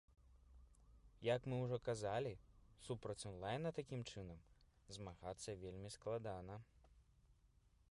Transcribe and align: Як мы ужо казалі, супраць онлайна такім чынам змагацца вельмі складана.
Як 1.35 1.41
мы 1.51 1.55
ужо 1.65 1.77
казалі, 1.89 2.31
супраць 2.87 3.27
онлайна 3.33 3.73
такім 3.81 4.01
чынам 4.15 4.41
змагацца 4.99 5.59
вельмі 5.67 5.95
складана. 6.01 6.61